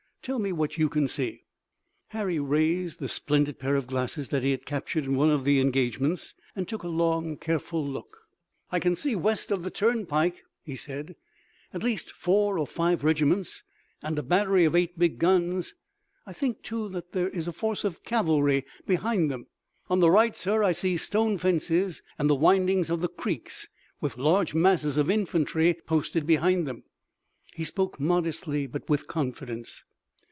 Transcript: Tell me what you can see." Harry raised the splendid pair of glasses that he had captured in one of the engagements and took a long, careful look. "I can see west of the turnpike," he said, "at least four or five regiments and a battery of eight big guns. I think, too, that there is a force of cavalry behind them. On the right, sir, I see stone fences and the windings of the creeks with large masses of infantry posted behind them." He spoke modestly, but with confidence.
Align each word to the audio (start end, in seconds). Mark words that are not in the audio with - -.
Tell 0.23 0.37
me 0.37 0.51
what 0.51 0.77
you 0.77 0.87
can 0.87 1.07
see." 1.07 1.45
Harry 2.09 2.37
raised 2.39 2.99
the 2.99 3.09
splendid 3.09 3.57
pair 3.57 3.75
of 3.75 3.87
glasses 3.87 4.29
that 4.29 4.43
he 4.43 4.51
had 4.51 4.67
captured 4.67 5.05
in 5.05 5.15
one 5.15 5.31
of 5.31 5.45
the 5.45 5.59
engagements 5.59 6.35
and 6.55 6.67
took 6.67 6.83
a 6.83 6.87
long, 6.87 7.37
careful 7.37 7.83
look. 7.83 8.19
"I 8.71 8.77
can 8.77 8.95
see 8.95 9.15
west 9.15 9.49
of 9.49 9.63
the 9.63 9.71
turnpike," 9.71 10.43
he 10.61 10.75
said, 10.75 11.15
"at 11.73 11.81
least 11.81 12.11
four 12.11 12.59
or 12.59 12.67
five 12.67 13.03
regiments 13.03 13.63
and 14.03 14.15
a 14.19 14.21
battery 14.21 14.63
of 14.63 14.75
eight 14.75 14.99
big 14.99 15.17
guns. 15.17 15.73
I 16.27 16.33
think, 16.33 16.61
too, 16.61 16.87
that 16.89 17.13
there 17.13 17.29
is 17.29 17.47
a 17.47 17.51
force 17.51 17.83
of 17.83 18.03
cavalry 18.03 18.63
behind 18.85 19.31
them. 19.31 19.47
On 19.89 20.01
the 20.01 20.11
right, 20.11 20.35
sir, 20.35 20.61
I 20.61 20.71
see 20.71 20.97
stone 20.97 21.39
fences 21.39 22.03
and 22.19 22.29
the 22.29 22.35
windings 22.35 22.91
of 22.91 23.01
the 23.01 23.09
creeks 23.09 23.69
with 23.99 24.19
large 24.19 24.53
masses 24.53 24.97
of 24.97 25.09
infantry 25.09 25.73
posted 25.87 26.27
behind 26.27 26.67
them." 26.67 26.83
He 27.55 27.63
spoke 27.63 27.99
modestly, 27.99 28.67
but 28.67 28.87
with 28.87 29.07
confidence. 29.07 29.83